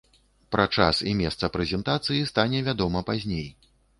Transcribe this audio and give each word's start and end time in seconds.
Пра 0.53 0.63
час 0.77 1.01
і 1.11 1.13
месца 1.19 1.49
прэзентацыі 1.59 2.25
стане 2.31 2.63
вядома 2.71 3.05
пазней. 3.13 3.47